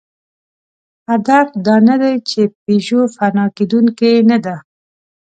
[1.09, 4.55] هدف دا نهدی، چې پيژو فنا کېدونکې نهده.